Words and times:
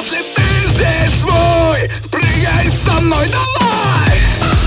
Если 0.00 0.16
ты 0.34 0.66
здесь 0.66 1.20
свой, 1.20 1.90
прыгай 2.10 2.70
со 2.70 2.92
мной, 3.02 3.28
давай! 3.28 4.59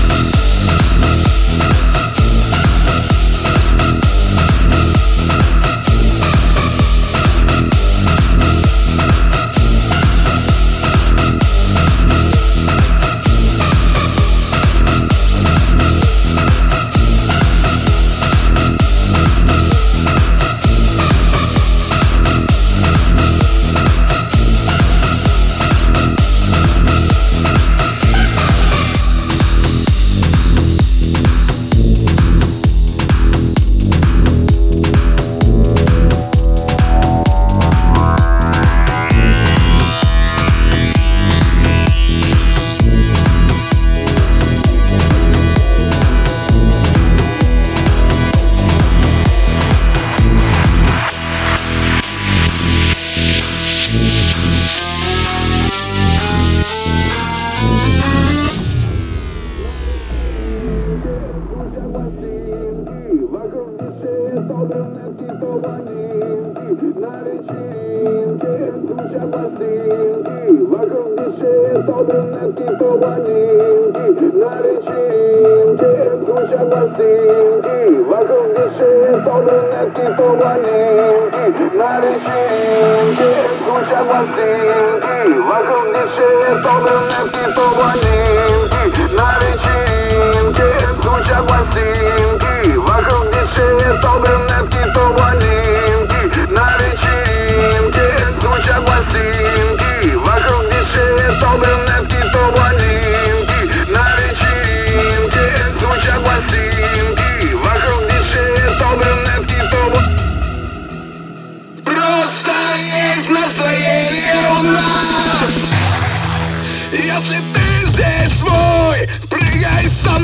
звучат 68.81 69.31
пластинки 69.31 70.39
Вокруг 70.71 71.09
висит 71.19 71.85
брюнетки 71.85 72.67
половинки 72.79 74.05
На 74.33 74.53
вечеринке 74.63 75.91
звучат 76.25 76.65
пластинки 76.71 77.77
Вокруг 78.09 78.47
висит 78.57 79.17
брюнетки 79.23 80.05
половинки 80.17 81.43
На 81.75 81.91
вечеринке 82.01 83.29
звучат 83.63 84.03
пластинки 84.07 85.15
Вокруг 85.47 85.85
висит 85.93 86.57
брюнетки 86.63 87.43
половинки 87.55 88.81
На 89.15 89.29
вечеринке 89.41 90.69
звучат 91.03 91.43
пластинки 91.47 92.02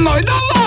no, 0.04 0.14
no, 0.14 0.40
no. 0.54 0.59